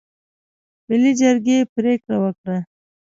[0.87, 2.57] ملي جرګې پرېکړه وکړه.